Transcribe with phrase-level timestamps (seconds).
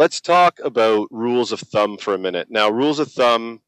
[0.00, 2.46] let's talk about rules of thumb for a minute.
[2.48, 3.60] Now, rules of thumb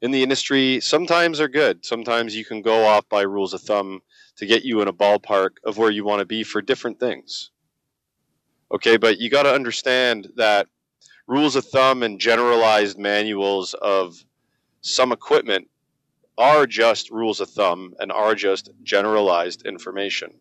[0.00, 1.84] in the industry sometimes are good.
[1.84, 4.00] Sometimes you can go off by rules of thumb
[4.36, 7.50] to get you in a ballpark of where you want to be for different things.
[8.72, 10.68] Okay, but you got to understand that
[11.26, 14.24] rules of thumb and generalized manuals of
[14.80, 15.68] some equipment
[16.38, 20.32] are just rules of thumb and are just generalized information.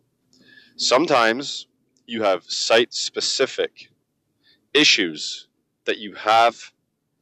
[0.78, 1.68] Sometimes
[2.06, 3.90] you have site specific
[4.78, 5.48] issues
[5.86, 6.72] that you have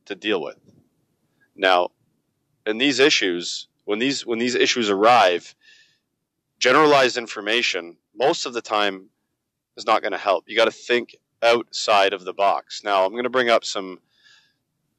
[0.05, 0.59] to deal with.
[1.55, 1.89] Now,
[2.66, 5.55] in these issues, when these when these issues arrive,
[6.59, 9.09] generalized information most of the time
[9.77, 10.45] is not going to help.
[10.48, 12.81] You got to think outside of the box.
[12.84, 13.99] Now, I'm going to bring up some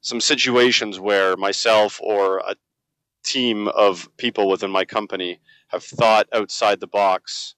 [0.01, 2.57] some situations where myself or a
[3.25, 7.57] team of people within my company have thought outside the box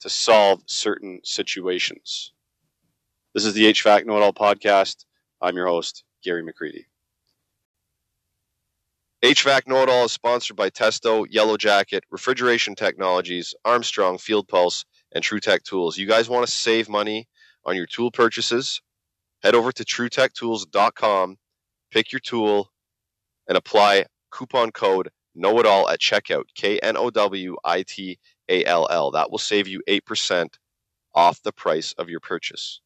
[0.00, 2.32] to solve certain situations.
[3.34, 5.06] This is the HVAC Know It All podcast.
[5.40, 6.84] I'm your host, Gary McCreadie.
[9.24, 14.84] HVAC Know It All is sponsored by Testo, Yellow Jacket, Refrigeration Technologies, Armstrong, Field Pulse,
[15.10, 15.98] and TruTech Tools.
[15.98, 17.26] You guys want to save money
[17.64, 18.80] on your tool purchases?
[19.42, 21.36] Head over to TruTechTools.com,
[21.90, 22.70] pick your tool,
[23.48, 26.44] and apply coupon code Know It All at checkout.
[26.54, 28.16] K N O W I T
[28.48, 29.10] A L L.
[29.10, 30.46] That will save you 8%
[31.16, 32.80] off the price of your purchase.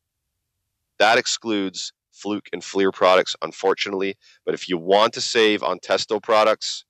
[0.99, 4.17] That excludes Fluke and Flir products, unfortunately.
[4.45, 6.85] But if you want to save on Testo products,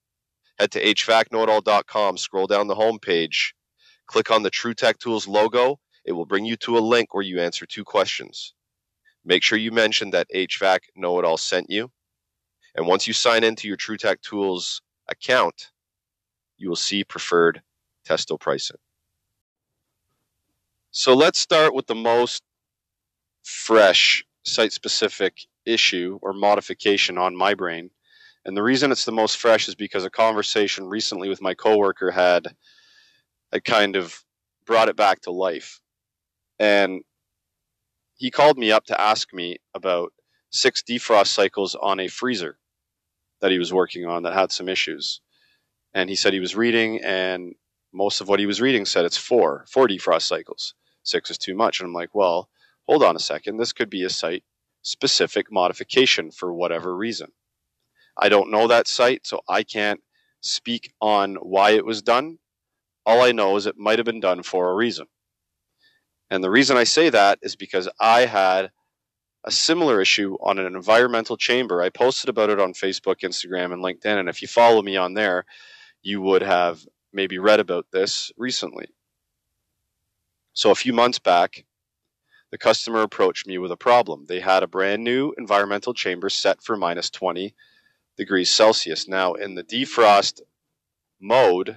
[0.59, 3.55] head to HVACKnowitall.com, scroll down the home page,
[4.06, 5.78] click on the TruTech Tools logo.
[6.05, 8.55] It will bring you to a link where you answer two questions.
[9.25, 11.91] Make sure you mention that HVAC Know It All sent you.
[12.75, 15.70] And once you sign into your TruTech Tools account,
[16.56, 17.62] you will see preferred
[18.09, 18.78] Testo pricing.
[20.91, 22.43] So let's start with the most
[23.49, 27.91] fresh site specific issue or modification on my brain.
[28.45, 32.11] And the reason it's the most fresh is because a conversation recently with my coworker
[32.11, 32.55] had
[33.53, 34.22] had kind of
[34.67, 35.81] brought it back to life.
[36.59, 37.03] And
[38.17, 40.12] he called me up to ask me about
[40.51, 42.59] six defrost cycles on a freezer
[43.41, 45.21] that he was working on that had some issues.
[45.95, 47.55] And he said he was reading, and
[47.93, 50.75] most of what he was reading said it's four, four defrost cycles.
[51.03, 51.81] Six is too much.
[51.81, 52.51] And I'm like, well,
[52.88, 53.59] hold on a second.
[53.59, 54.44] This could be a site
[54.82, 57.28] specific modification for whatever reason.
[58.16, 60.00] I don't know that site, so I can't
[60.41, 62.38] speak on why it was done.
[63.06, 65.06] All I know is it might have been done for a reason.
[66.31, 68.71] And the reason I say that is because I had
[69.44, 71.81] a similar issue on an environmental chamber.
[71.81, 74.19] I posted about it on Facebook, Instagram, and LinkedIn.
[74.19, 75.44] And if you follow me on there,
[76.03, 76.81] you would have
[77.12, 78.87] maybe read about this recently.
[80.53, 81.65] So a few months back,
[82.50, 84.26] the customer approached me with a problem.
[84.26, 87.54] They had a brand new environmental chamber set for minus 20
[88.16, 89.06] degrees Celsius.
[89.06, 90.41] Now, in the defrost
[91.20, 91.76] mode,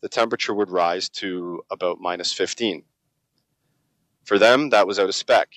[0.00, 2.84] the temperature would rise to about minus 15.
[4.24, 5.48] For them, that was out of spec.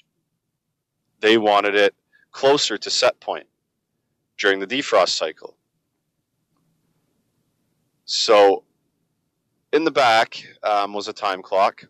[1.20, 1.96] They wanted it
[2.32, 3.48] closer to set point
[4.38, 5.58] during the defrost cycle.
[8.06, 8.64] So,
[9.74, 11.86] in the back um, was a time clock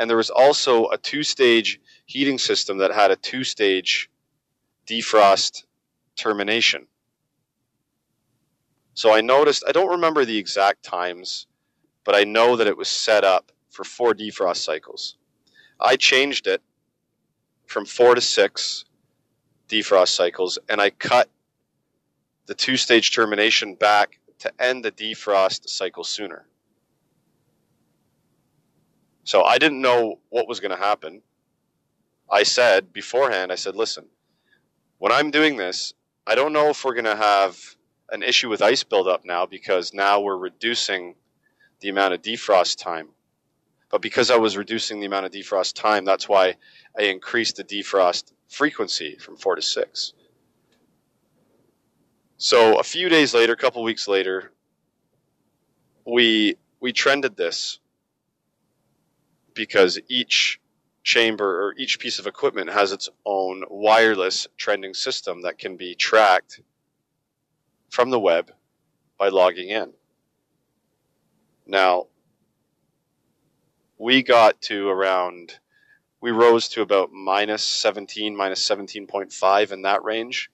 [0.00, 4.10] and there was also a two stage heating system that had a two stage
[4.86, 5.64] defrost
[6.16, 6.86] termination.
[8.94, 11.46] So I noticed, I don't remember the exact times,
[12.02, 15.18] but I know that it was set up for four defrost cycles.
[15.78, 16.62] I changed it
[17.66, 18.86] from four to six
[19.68, 21.28] defrost cycles, and I cut
[22.46, 26.46] the two stage termination back to end the defrost cycle sooner.
[29.24, 31.22] So I didn't know what was going to happen.
[32.30, 34.06] I said beforehand, I said, listen,
[34.98, 35.92] when I'm doing this,
[36.26, 37.58] I don't know if we're going to have
[38.10, 41.14] an issue with ice buildup now because now we're reducing
[41.80, 43.08] the amount of defrost time.
[43.90, 46.54] But because I was reducing the amount of defrost time, that's why
[46.96, 50.12] I increased the defrost frequency from four to six.
[52.36, 54.52] So a few days later, a couple weeks later,
[56.06, 57.79] we we trended this
[59.54, 60.60] because each
[61.02, 65.94] chamber or each piece of equipment has its own wireless trending system that can be
[65.94, 66.60] tracked
[67.88, 68.52] from the web
[69.18, 69.92] by logging in.
[71.66, 72.06] Now,
[73.98, 75.58] we got to around,
[76.20, 80.50] we rose to about minus 17, minus 17.5 in that range.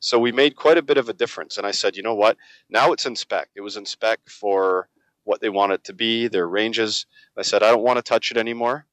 [0.00, 1.58] So we made quite a bit of a difference.
[1.58, 2.36] And I said, you know what?
[2.70, 3.48] Now it's in spec.
[3.56, 4.88] It was in spec for
[5.28, 7.04] what they want it to be, their ranges.
[7.36, 8.86] I said, I don't want to touch it anymore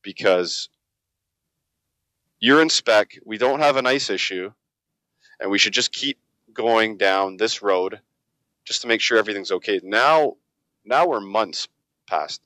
[0.00, 0.70] because
[2.40, 4.50] you're in spec, we don't have an ice issue,
[5.38, 6.18] and we should just keep
[6.54, 8.00] going down this road
[8.64, 9.78] just to make sure everything's okay.
[9.84, 10.36] Now,
[10.86, 11.68] now we're months
[12.06, 12.40] past,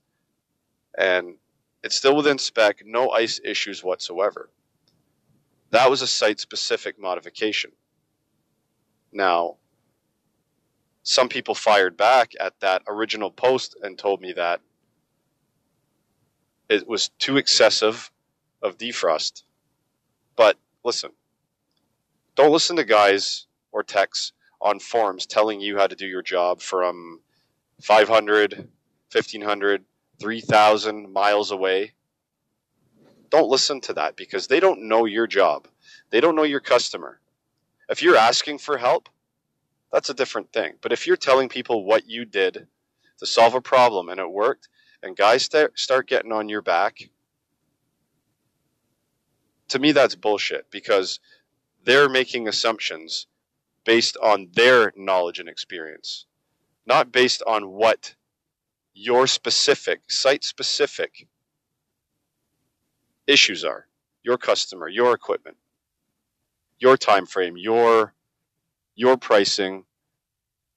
[0.99, 1.37] and
[1.85, 4.51] it's still within spec, no ice issues whatsoever.
[5.71, 7.71] That was a site specific modification.
[9.13, 9.59] Now,
[11.03, 14.61] some people fired back at that original post and told me that
[16.69, 18.11] it was too excessive
[18.63, 19.43] of defrost.
[20.37, 21.11] But listen,
[22.35, 26.61] don't listen to guys or techs on forums telling you how to do your job
[26.61, 27.21] from
[27.83, 28.69] 500,
[29.11, 29.85] 1500,
[30.21, 31.93] 3000 miles away.
[33.29, 35.67] Don't listen to that because they don't know your job.
[36.11, 37.21] They don't know your customer.
[37.89, 39.09] If you're asking for help,
[39.93, 40.73] that's a different thing.
[40.81, 42.67] But if you're telling people what you did
[43.19, 44.69] to solve a problem and it worked,
[45.03, 47.11] and guys start, start getting on your back,
[49.69, 51.21] to me, that's bullshit because
[51.85, 53.27] they're making assumptions
[53.85, 56.27] based on their knowledge and experience,
[56.87, 58.15] not based on what
[58.95, 61.27] your specific, site specific
[63.27, 63.87] issues are
[64.23, 65.57] your customer, your equipment,
[66.79, 68.15] your time frame, your
[68.95, 69.85] your pricing,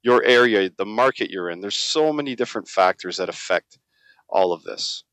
[0.02, 1.62] your area, the market you're in.
[1.62, 3.78] There's so many different factors that affect
[4.30, 5.04] all of this.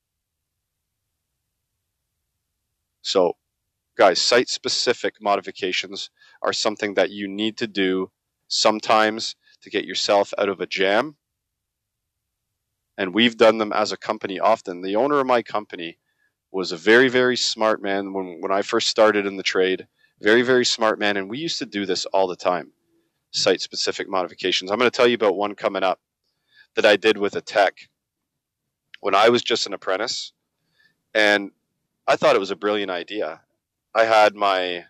[3.02, 3.32] So,
[3.96, 6.10] guys, site specific modifications
[6.42, 8.10] are something that you need to do
[8.48, 11.16] sometimes to get yourself out of a jam.
[12.98, 14.82] And we've done them as a company often.
[14.82, 15.98] The owner of my company
[16.52, 19.86] was a very, very smart man when, when I first started in the trade.
[20.20, 21.16] Very, very smart man.
[21.16, 22.72] And we used to do this all the time
[23.32, 24.70] site specific modifications.
[24.70, 26.00] I'm going to tell you about one coming up
[26.76, 27.88] that I did with a tech
[29.00, 30.32] when I was just an apprentice.
[31.14, 31.50] And
[32.06, 33.40] I thought it was a brilliant idea.
[33.94, 34.86] I had my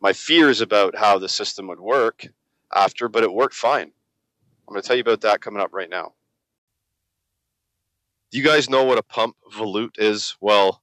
[0.00, 2.26] my fears about how the system would work
[2.74, 3.90] after, but it worked fine.
[4.66, 6.12] I'm going to tell you about that coming up right now.
[8.30, 10.36] Do you guys know what a pump volute is?
[10.42, 10.82] Well,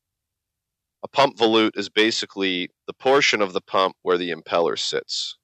[1.04, 5.38] a pump volute is basically the portion of the pump where the impeller sits.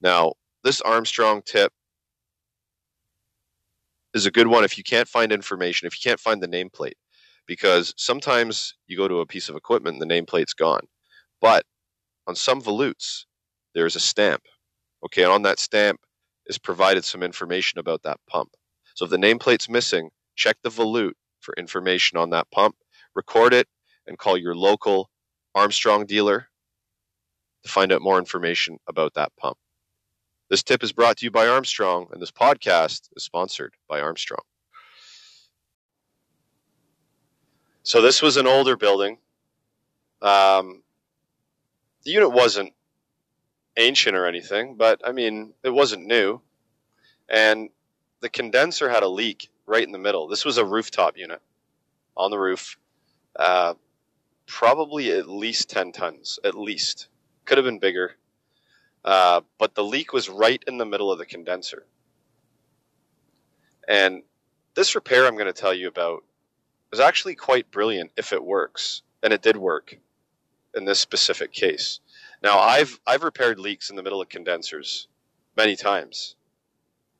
[0.00, 0.34] Now,
[0.64, 1.72] this Armstrong tip
[4.14, 6.94] is a good one if you can't find information, if you can't find the nameplate,
[7.46, 10.86] because sometimes you go to a piece of equipment and the nameplate's gone.
[11.40, 11.64] But
[12.26, 13.24] on some volutes,
[13.74, 14.42] there's a stamp.
[15.04, 16.00] Okay, and on that stamp
[16.46, 18.50] is provided some information about that pump.
[18.94, 22.76] So if the nameplate's missing, check the volute for information on that pump,
[23.14, 23.68] record it,
[24.06, 25.10] and call your local
[25.54, 26.48] Armstrong dealer
[27.64, 29.56] to find out more information about that pump.
[30.48, 34.42] This tip is brought to you by Armstrong, and this podcast is sponsored by Armstrong.
[37.82, 39.18] So, this was an older building.
[40.22, 40.82] Um,
[42.04, 42.72] the unit wasn't
[43.76, 46.40] ancient or anything, but I mean, it wasn't new.
[47.28, 47.70] And
[48.20, 50.28] the condenser had a leak right in the middle.
[50.28, 51.42] This was a rooftop unit
[52.16, 52.78] on the roof,
[53.34, 53.74] uh,
[54.46, 57.08] probably at least 10 tons, at least.
[57.44, 58.16] Could have been bigger.
[59.06, 61.86] Uh, but the leak was right in the middle of the condenser.
[63.88, 64.24] And
[64.74, 66.24] this repair I'm going to tell you about
[66.92, 69.96] is actually quite brilliant if it works, and it did work
[70.74, 72.00] in this specific case.
[72.42, 75.06] Now, I've I've repaired leaks in the middle of condensers
[75.56, 76.34] many times.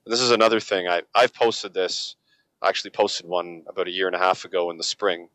[0.04, 0.88] And this is another thing.
[0.88, 2.16] I I've posted this.
[2.60, 5.28] I actually posted one about a year and a half ago in the spring.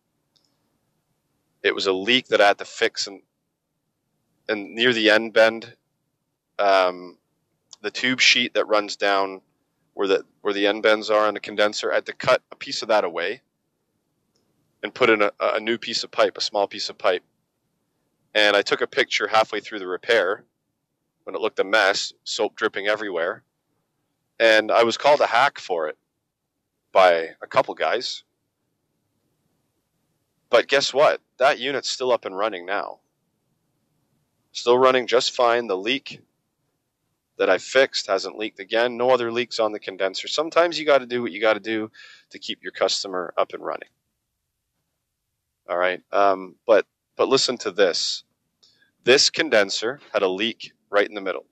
[1.63, 3.21] It was a leak that I had to fix and
[4.49, 5.75] and near the end bend
[6.61, 7.17] um,
[7.81, 9.41] the tube sheet that runs down
[9.93, 11.91] where the where the end bends are on the condenser.
[11.91, 13.41] I had to cut a piece of that away
[14.83, 17.23] and put in a, a new piece of pipe, a small piece of pipe.
[18.33, 20.45] And I took a picture halfway through the repair
[21.23, 23.43] when it looked a mess, soap dripping everywhere.
[24.39, 25.97] And I was called a hack for it
[26.91, 28.23] by a couple guys.
[30.49, 31.21] But guess what?
[31.37, 32.99] That unit's still up and running now.
[34.51, 35.67] Still running just fine.
[35.67, 36.21] The leak
[37.37, 38.97] that I fixed hasn't leaked again.
[38.97, 40.27] No other leaks on the condenser.
[40.27, 41.91] Sometimes you got to do what you got to do
[42.31, 43.89] to keep your customer up and running.
[45.69, 46.85] All right, um, but
[47.15, 48.23] but listen to this.
[49.03, 51.45] This condenser had a leak right in the middle,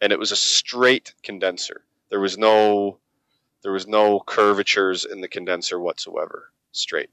[0.00, 1.84] and it was a straight condenser.
[2.10, 2.98] There was no
[3.62, 6.50] there was no curvatures in the condenser whatsoever.
[6.72, 7.10] Straight.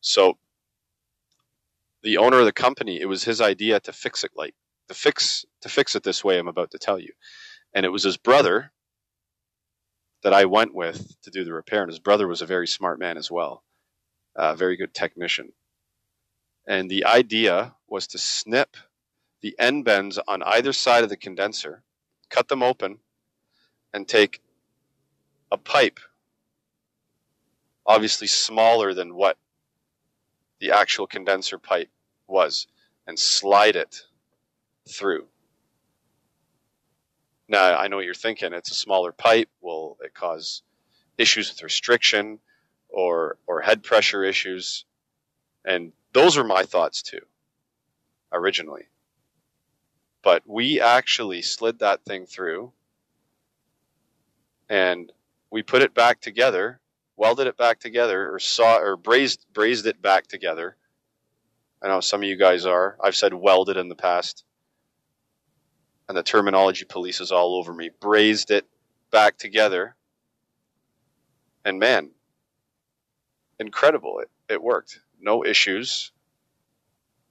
[0.00, 0.38] So
[2.02, 4.54] the owner of the company, it was his idea to fix it like
[4.92, 7.12] to fix to fix it this way I'm about to tell you.
[7.74, 8.72] And it was his brother
[10.22, 12.98] that I went with to do the repair, and his brother was a very smart
[12.98, 13.64] man as well,
[14.36, 15.52] a very good technician.
[16.68, 18.76] And the idea was to snip
[19.40, 21.82] the end bends on either side of the condenser,
[22.28, 22.98] cut them open,
[23.92, 24.40] and take
[25.50, 25.98] a pipe,
[27.86, 29.38] obviously smaller than what
[30.60, 31.90] the actual condenser pipe
[32.28, 32.68] was,
[33.06, 34.02] and slide it
[34.88, 35.26] through.
[37.48, 38.52] Now, I know what you're thinking.
[38.52, 39.50] It's a smaller pipe.
[39.60, 40.62] Will it cause
[41.18, 42.38] issues with restriction
[42.88, 44.84] or, or head pressure issues?
[45.64, 47.20] And those are my thoughts too,
[48.32, 48.84] originally.
[50.22, 52.72] But we actually slid that thing through
[54.68, 55.12] and
[55.50, 56.80] we put it back together,
[57.16, 60.76] welded it back together, or saw or brazed brazed it back together.
[61.82, 62.96] I know some of you guys are.
[63.02, 64.44] I've said welded in the past
[66.12, 68.66] and the terminology police is all over me, brazed it
[69.10, 69.96] back together.
[71.64, 72.10] And man,
[73.58, 74.18] incredible.
[74.18, 75.00] It, it worked.
[75.18, 76.12] No issues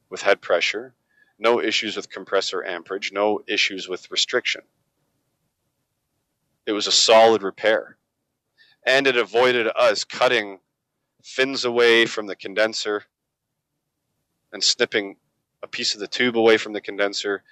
[0.09, 0.95] with head pressure,
[1.38, 4.61] no issues with compressor amperage, no issues with restriction.
[6.65, 7.97] It was a solid repair.
[8.83, 10.57] And it avoided us cutting
[11.21, 13.03] fins away from the condenser
[14.51, 15.17] and snipping
[15.61, 17.43] a piece of the tube away from the condenser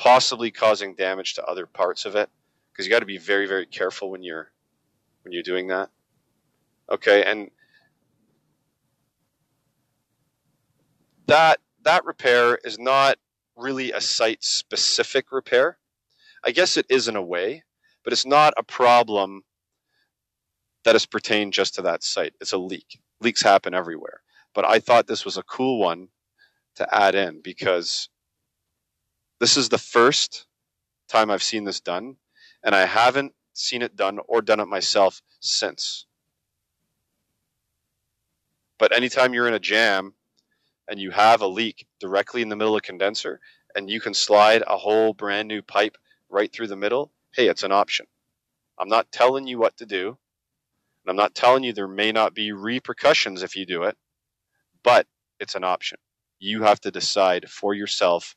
[0.00, 2.30] possibly causing damage to other parts of it
[2.72, 4.50] because you got to be very very careful when you're
[5.22, 5.90] when you're doing that.
[6.90, 7.50] Okay and
[11.26, 13.18] that that repair is not
[13.56, 15.76] really a site specific repair.
[16.42, 17.62] I guess it is in a way
[18.02, 19.42] but it's not a problem
[20.84, 22.32] that is pertained just to that site.
[22.40, 23.00] It's a leak.
[23.20, 24.22] Leaks happen everywhere.
[24.54, 26.08] But i thought this was a cool one
[26.76, 28.08] to add in because
[29.40, 30.46] this is the first
[31.08, 32.16] time I've seen this done,
[32.62, 36.06] and I haven't seen it done or done it myself since.
[38.78, 40.14] But anytime you're in a jam
[40.88, 43.40] and you have a leak directly in the middle of condenser
[43.74, 45.96] and you can slide a whole brand new pipe
[46.28, 48.06] right through the middle, hey, it's an option.
[48.78, 50.18] I'm not telling you what to do.
[51.04, 53.96] And I'm not telling you there may not be repercussions if you do it,
[54.82, 55.06] but
[55.38, 55.98] it's an option.
[56.38, 58.34] You have to decide for yourself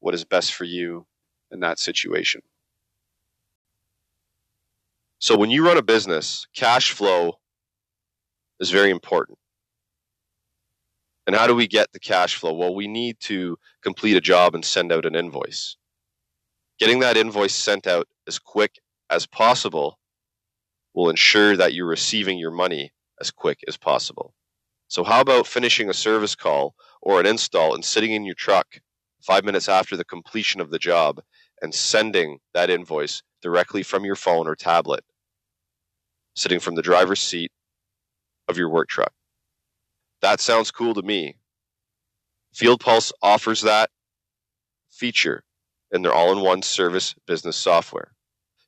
[0.00, 1.06] what is best for you
[1.50, 2.42] in that situation.
[5.18, 7.38] So when you run a business, cash flow
[8.58, 9.38] is very important.
[11.26, 12.54] And how do we get the cash flow?
[12.54, 15.76] Well, we need to complete a job and send out an invoice.
[16.78, 18.80] Getting that invoice sent out as quick
[19.10, 19.98] as possible
[20.94, 22.90] will ensure that you're receiving your money
[23.20, 24.34] as quick as possible.
[24.88, 28.80] So, how about finishing a service call or an install and sitting in your truck
[29.22, 31.20] five minutes after the completion of the job
[31.62, 35.04] and sending that invoice directly from your phone or tablet,
[36.34, 37.52] sitting from the driver's seat
[38.48, 39.12] of your work truck.
[40.22, 41.36] That sounds cool to me.
[42.52, 43.90] Field Pulse offers that
[44.90, 45.44] feature
[45.92, 48.12] in their all in one service business software.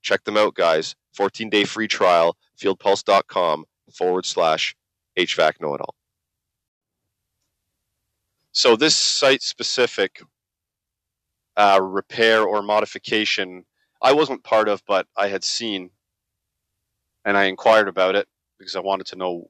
[0.02, 0.94] Check them out, guys.
[1.14, 4.74] 14 day free trial, fieldpulse.com forward slash
[5.18, 5.94] HVAC know it all.
[8.52, 10.22] So, this site specific
[11.56, 13.64] uh, repair or modification
[14.02, 15.90] I wasn't part of, but I had seen,
[17.24, 18.26] and I inquired about it
[18.58, 19.48] because I wanted to know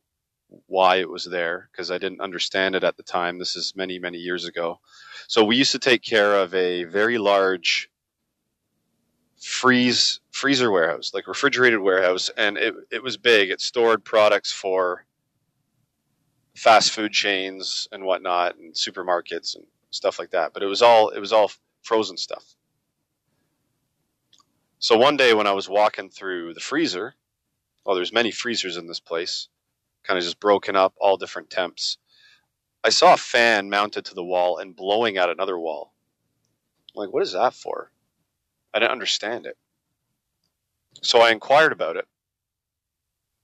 [0.66, 3.38] why it was there because I didn't understand it at the time.
[3.38, 4.80] This is many, many years ago.
[5.26, 7.88] So we used to take care of a very large
[9.40, 13.48] freeze freezer warehouse, like refrigerated warehouse, and it it was big.
[13.50, 15.06] It stored products for
[16.54, 20.52] fast food chains and whatnot, and supermarkets and stuff like that.
[20.52, 21.50] But it was all it was all
[21.82, 22.54] frozen stuff.
[24.78, 27.14] So one day when I was walking through the freezer,
[27.84, 29.48] well, there's many freezers in this place,
[30.02, 31.98] kind of just broken up, all different temps.
[32.82, 35.92] I saw a fan mounted to the wall and blowing at another wall.
[36.94, 37.92] I'm like, what is that for?
[38.74, 39.56] I didn't understand it.
[41.02, 42.06] So I inquired about it.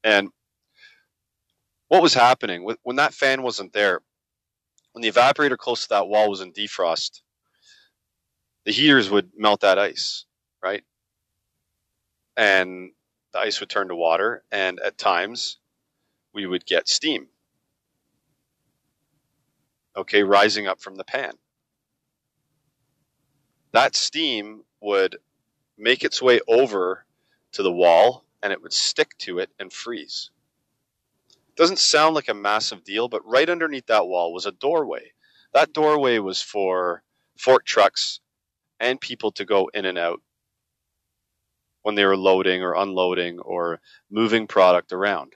[0.02, 0.30] And
[1.88, 4.00] what was happening when that fan wasn't there,
[4.92, 7.20] when the evaporator close to that wall was in defrost,
[8.68, 10.26] the heaters would melt that ice,
[10.62, 10.84] right?
[12.36, 12.90] And
[13.32, 15.56] the ice would turn to water, and at times
[16.34, 17.28] we would get steam.
[19.96, 21.32] Okay, rising up from the pan.
[23.72, 25.16] That steam would
[25.78, 27.06] make its way over
[27.52, 30.28] to the wall and it would stick to it and freeze.
[31.56, 35.12] Doesn't sound like a massive deal, but right underneath that wall was a doorway.
[35.54, 37.02] That doorway was for
[37.38, 38.20] fork trucks
[38.80, 40.20] and people to go in and out
[41.82, 43.80] when they were loading or unloading or
[44.10, 45.34] moving product around.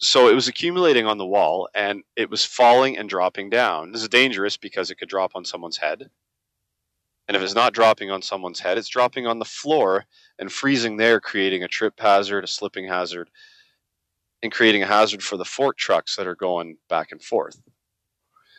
[0.00, 3.92] so it was accumulating on the wall and it was falling and dropping down.
[3.92, 6.08] This is dangerous because it could drop on someone's head.
[7.28, 10.06] And if it's not dropping on someone's head, it's dropping on the floor
[10.38, 13.28] and freezing there, creating a trip hazard, a slipping hazard,
[14.42, 17.60] and creating a hazard for the fork trucks that are going back and forth.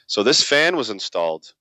[0.06, 1.54] So this fan was installed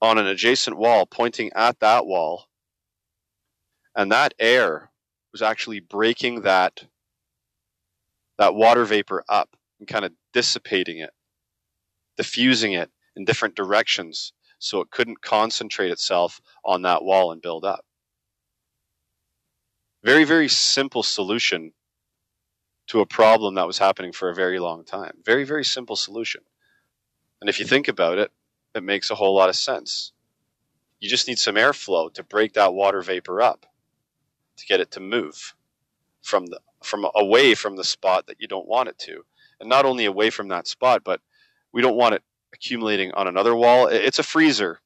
[0.00, 2.46] on an adjacent wall pointing at that wall.
[3.94, 4.90] And that air
[5.32, 6.84] was actually breaking that
[8.38, 11.10] that water vapor up and kind of dissipating it,
[12.16, 17.64] diffusing it in different directions so it couldn't concentrate itself on that wall and build
[17.64, 17.84] up.
[20.02, 21.72] Very, very simple solution
[22.88, 25.18] to a problem that was happening for a very long time.
[25.24, 26.42] Very, very simple solution.
[27.40, 28.30] And if you think about it,
[28.76, 30.12] it makes a whole lot of sense.
[31.00, 33.66] You just need some airflow to break that water vapor up
[34.56, 35.54] to get it to move
[36.22, 39.24] from the from away from the spot that you don't want it to.
[39.60, 41.20] And not only away from that spot, but
[41.72, 43.86] we don't want it accumulating on another wall.
[43.86, 44.80] It's a freezer.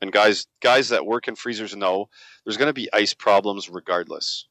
[0.00, 2.08] And guys guys that work in freezers know
[2.44, 4.48] there's going to be ice problems regardless.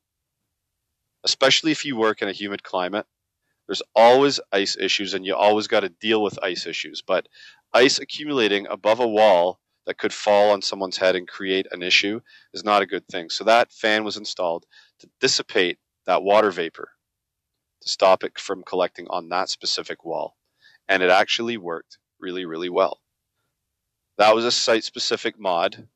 [1.23, 3.05] Especially if you work in a humid climate,
[3.67, 7.01] there's always ice issues and you always got to deal with ice issues.
[7.01, 7.27] But
[7.73, 12.21] ice accumulating above a wall that could fall on someone's head and create an issue
[12.53, 13.29] is not a good thing.
[13.29, 14.65] So that fan was installed
[14.99, 16.89] to dissipate that water vapor
[17.81, 20.37] to stop it from collecting on that specific wall.
[20.87, 23.01] And it actually worked really, really well.
[24.17, 25.87] That was a site specific mod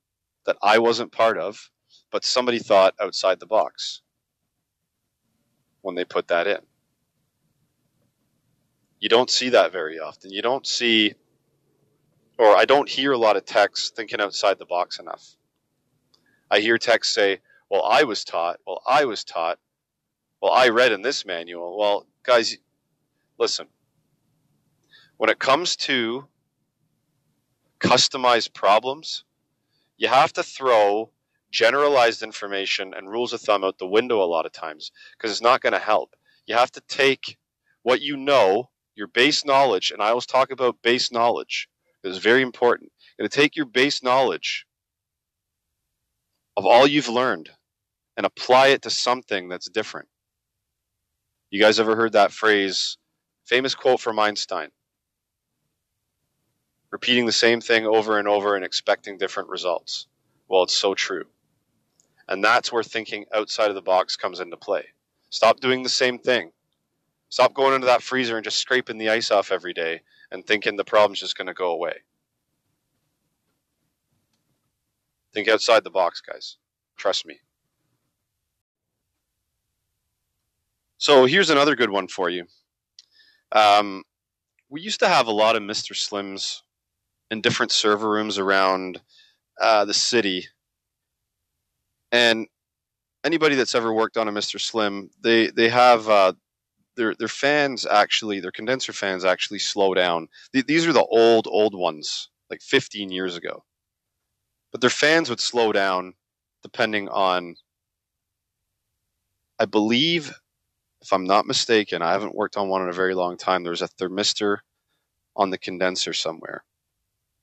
[0.46, 1.70] that I wasn't part of,
[2.12, 4.02] but somebody thought outside the box
[5.82, 6.60] when they put that in.
[9.00, 10.32] You don't see that very often.
[10.32, 11.14] You don't see,
[12.38, 15.36] or I don't hear a lot of techs thinking outside the box enough.
[16.50, 17.40] I hear techs say,
[17.70, 19.60] Well, I was taught, well, I was taught,
[20.42, 21.78] well, I read in this manual.
[21.78, 22.58] Well, guys,
[23.38, 23.68] listen.
[25.18, 26.28] When it comes to
[27.80, 29.24] customized problems,
[29.98, 31.12] you have to throw
[31.52, 35.42] generalized information and rules of thumb out the window a lot of times because it's
[35.42, 36.16] not going to help.
[36.46, 37.38] You have to take
[37.82, 41.68] what you know, your base knowledge, and I always talk about base knowledge.
[42.08, 42.92] It's very important.
[43.18, 44.66] Going to take your base knowledge
[46.56, 47.50] of all you've learned
[48.16, 50.08] and apply it to something that's different.
[51.50, 52.98] You guys ever heard that phrase?
[53.46, 54.70] Famous quote from Einstein
[56.92, 60.08] repeating the same thing over and over and expecting different results.
[60.48, 61.26] Well, it's so true.
[62.28, 64.86] And that's where thinking outside of the box comes into play.
[65.30, 66.52] Stop doing the same thing.
[67.30, 70.76] Stop going into that freezer and just scraping the ice off every day and thinking
[70.76, 71.94] the problem's just going to go away.
[75.34, 76.58] Think outside the box, guys.
[76.98, 77.40] Trust me.
[80.98, 82.46] So here's another good one for you.
[83.52, 84.04] Um,
[84.70, 85.94] we used to have a lot of Mr.
[85.94, 86.62] Slims
[87.30, 89.00] in different server rooms around
[89.62, 90.48] uh, the city,
[92.12, 92.48] and
[93.24, 94.60] anybody that's ever worked on a Mr.
[94.60, 96.34] Slim, they they have uh,
[96.98, 100.30] their their fans actually their condenser fans actually slow down.
[100.54, 103.64] Th- these are the old old ones, like 15 years ago,
[104.72, 106.14] but their fans would slow down
[106.64, 107.58] depending on,
[109.60, 110.34] I believe,
[111.02, 113.64] if I'm not mistaken, I haven't worked on one in a very long time.
[113.64, 114.60] There was a thermistor
[115.36, 116.66] on the condenser somewhere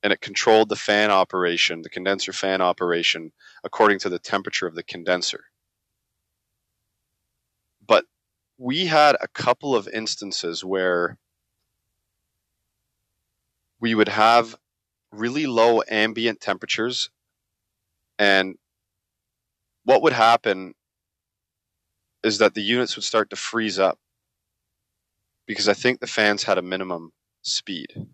[0.02, 3.32] and it controlled the fan operation, the condenser fan operation,
[3.64, 5.46] according to the temperature of the condenser.
[7.86, 8.06] But
[8.58, 11.18] we had a couple of instances where
[13.80, 14.56] we would have
[15.12, 17.10] really low ambient temperatures,
[18.18, 18.56] and
[19.84, 20.74] what would happen
[22.22, 23.98] is that the units would start to freeze up
[25.46, 27.12] because I think the fans had a minimum
[27.42, 28.06] speed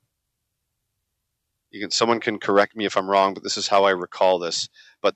[1.78, 4.68] can someone can correct me if I'm wrong, but this is how I recall this.
[5.00, 5.14] But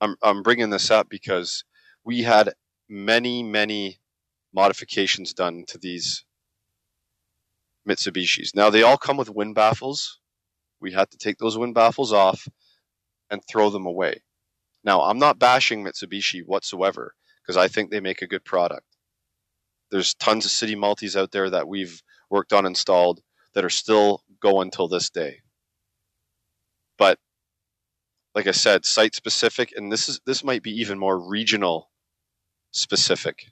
[0.00, 1.64] I'm I'm bringing this up because
[2.04, 2.54] we had
[2.88, 4.00] many many
[4.54, 6.24] modifications done to these
[7.88, 8.54] Mitsubishis.
[8.54, 10.20] Now they all come with wind baffles.
[10.80, 12.48] We had to take those wind baffles off
[13.30, 14.22] and throw them away.
[14.84, 18.86] Now I'm not bashing Mitsubishi whatsoever because I think they make a good product.
[19.90, 23.20] There's tons of city multis out there that we've worked on installed
[23.54, 25.40] that are still going till this day
[27.00, 27.18] but
[28.34, 31.90] like I said, site specific, and this is this might be even more regional
[32.72, 33.46] specific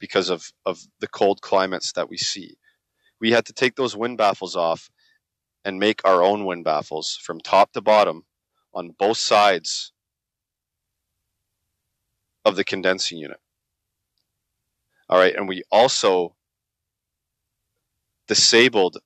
[0.00, 2.56] because of of the cold climates that we see.
[3.20, 4.90] We had to take those wind baffles off
[5.64, 8.24] and make our own wind baffles from top to bottom
[8.74, 9.92] on both sides
[12.44, 13.38] of the condensing unit.
[15.08, 16.34] All right, and we also
[18.26, 18.98] disabled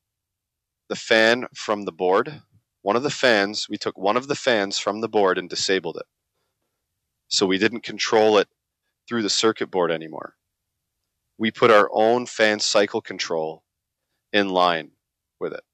[0.88, 2.42] the fan from the board.
[2.82, 5.96] One of the fans, we took one of the fans from the board and disabled
[5.96, 6.06] it.
[7.28, 8.48] So we didn't control it
[9.08, 10.36] through the circuit board anymore.
[11.38, 13.64] We put our own fan cycle control
[14.32, 14.92] in line
[15.40, 15.64] with it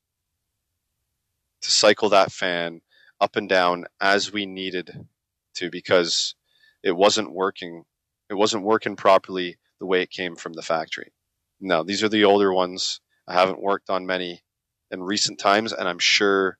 [1.63, 2.81] to cycle that fan
[3.21, 5.07] up and down as we needed
[5.55, 6.35] to because
[6.83, 7.85] it wasn't working
[8.31, 11.13] it wasn't working properly the way it came from the factory.
[11.61, 13.01] Now, these are the older ones.
[13.27, 14.43] I haven't worked on many
[14.91, 16.59] in recent times, and I'm sure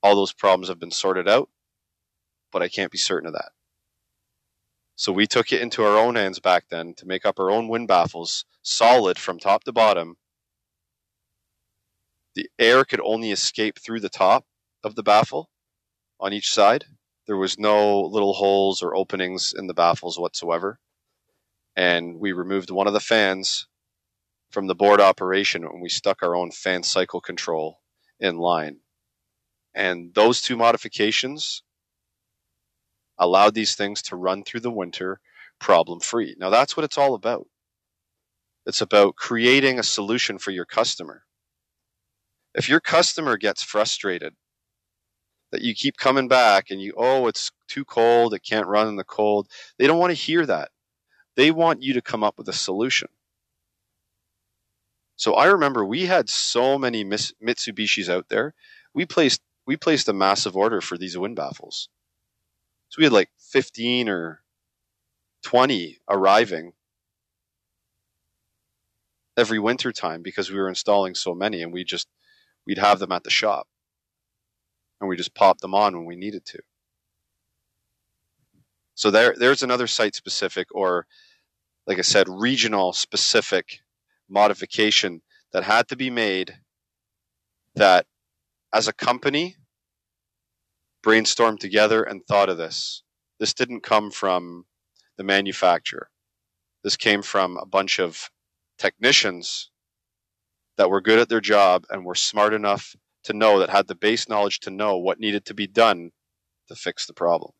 [0.00, 1.48] all those problems have been sorted out,
[2.52, 3.50] but I can't be certain of that.
[4.96, 7.68] So we took it into our own hands back then to make up our own
[7.68, 10.16] wind baffles, solid from top to bottom.
[12.34, 14.44] The air could only escape through the top
[14.84, 15.50] of the baffle
[16.20, 16.86] on each side.
[17.26, 20.78] There was no little holes or openings in the baffles whatsoever.
[21.76, 23.66] And we removed one of the fans
[24.50, 27.80] from the board operation and we stuck our own fan cycle control
[28.20, 28.80] in line.
[29.74, 31.62] And those two modifications
[33.22, 35.20] allowed these things to run through the winter
[35.58, 36.34] problem free.
[36.38, 37.46] Now that's what it's all about.
[38.66, 41.24] It's about creating a solution for your customer.
[42.54, 44.34] If your customer gets frustrated
[45.50, 48.96] that you keep coming back and you, oh, it's too cold, it can't run in
[48.96, 50.70] the cold, they don't want to hear that.
[51.36, 53.08] They want you to come up with a solution.
[55.16, 58.54] So I remember we had so many Mitsubishis out there.
[58.94, 61.88] We placed we placed a massive order for these wind baffles.
[62.92, 64.42] So we had like 15 or
[65.44, 66.74] 20 arriving
[69.34, 72.06] every winter time because we were installing so many and we just
[72.66, 73.66] we'd have them at the shop
[75.00, 76.58] and we just popped them on when we needed to.
[78.94, 81.06] So there there's another site specific or
[81.86, 83.80] like I said regional specific
[84.28, 85.22] modification
[85.54, 86.58] that had to be made
[87.74, 88.04] that
[88.70, 89.56] as a company
[91.02, 93.02] brainstormed together and thought of this.
[93.38, 94.64] This didn't come from
[95.16, 96.08] the manufacturer.
[96.84, 98.30] This came from a bunch of
[98.78, 99.70] technicians
[100.76, 103.94] that were good at their job and were smart enough to know that had the
[103.94, 106.10] base knowledge to know what needed to be done
[106.68, 107.52] to fix the problem.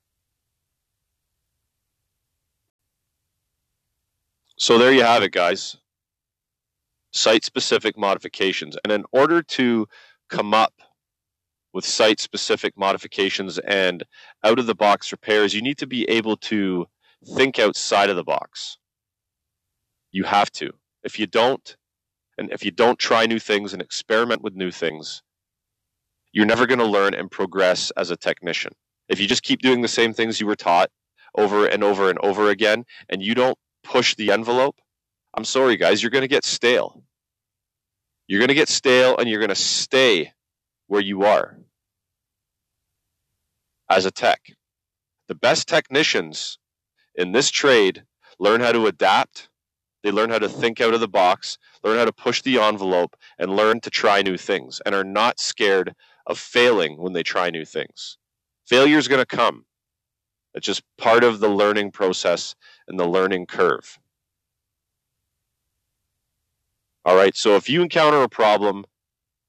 [4.56, 5.76] So there you have it, guys.
[7.12, 8.76] Site specific modifications.
[8.84, 9.86] And in order to
[10.28, 10.72] come up
[11.72, 14.04] with site specific modifications and
[14.44, 16.86] out of the box repairs, you need to be able to
[17.34, 18.78] think outside of the box.
[20.10, 20.72] You have to.
[21.02, 21.76] If you don't,
[22.38, 25.22] and if you don't try new things and experiment with new things,
[26.32, 28.72] you're never going to learn and progress as a technician.
[29.08, 30.90] If you just keep doing the same things you were taught
[31.36, 34.76] over and over and over again, and you don't push the envelope,
[35.34, 37.02] I'm sorry, guys, you're going to get stale.
[38.26, 40.32] You're going to get stale and you're going to stay
[40.92, 41.56] where you are
[43.88, 44.52] as a tech.
[45.26, 46.58] The best technicians
[47.14, 48.04] in this trade
[48.38, 49.48] learn how to adapt,
[50.02, 53.16] they learn how to think out of the box, learn how to push the envelope,
[53.38, 55.94] and learn to try new things, and are not scared
[56.26, 58.18] of failing when they try new things.
[58.66, 59.64] Failure is going to come.
[60.52, 62.54] It's just part of the learning process
[62.86, 63.98] and the learning curve.
[67.06, 68.84] All right, so if you encounter a problem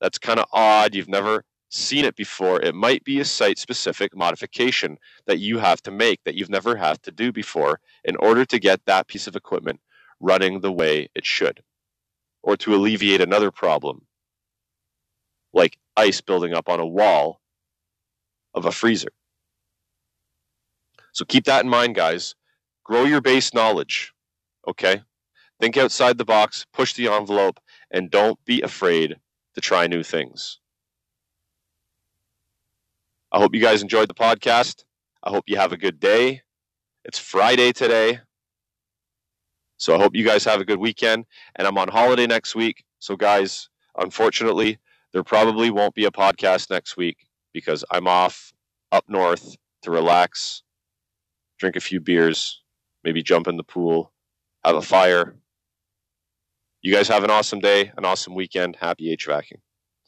[0.04, 4.14] that's kind of odd, you've never seen it before, it might be a site specific
[4.14, 8.44] modification that you have to make that you've never had to do before in order
[8.44, 9.80] to get that piece of equipment
[10.20, 11.64] running the way it should
[12.44, 14.06] or to alleviate another problem
[15.54, 17.40] like ice building up on a wall
[18.54, 19.14] of a freezer.
[21.14, 22.36] So keep that in mind, guys.
[22.84, 24.12] Grow your base knowledge,
[24.68, 25.02] okay?
[25.62, 27.58] Think outside the box, push the envelope,
[27.90, 29.16] and don't be afraid
[29.56, 30.60] to try new things.
[33.32, 34.84] I hope you guys enjoyed the podcast.
[35.24, 36.42] I hope you have a good day.
[37.04, 38.20] It's Friday today.
[39.78, 41.26] So I hope you guys have a good weekend.
[41.56, 42.84] And I'm on holiday next week.
[43.00, 44.78] So, guys, unfortunately,
[45.12, 48.54] there probably won't be a podcast next week because I'm off
[48.92, 50.64] up north to relax,
[51.58, 52.62] drink a few beers,
[53.04, 54.14] maybe jump in the pool,
[54.64, 55.36] have a fire,
[56.84, 58.76] you guys have an awesome day, an awesome weekend.
[58.76, 59.62] Happy HVACing.